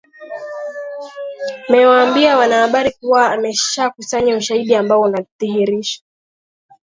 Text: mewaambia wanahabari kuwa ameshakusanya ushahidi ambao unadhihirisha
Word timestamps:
mewaambia 1.69 2.37
wanahabari 2.37 2.91
kuwa 2.91 3.31
ameshakusanya 3.31 4.37
ushahidi 4.37 4.75
ambao 4.75 5.01
unadhihirisha 5.01 6.01